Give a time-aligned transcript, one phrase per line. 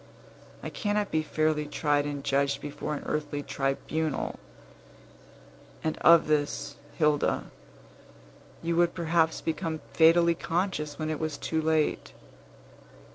[0.63, 4.39] I cannot be fairly tried and judged before an earthly tribunal;
[5.83, 7.51] and of this, Hilda,
[8.63, 12.13] you would perhaps become fatally conscious when it was too late.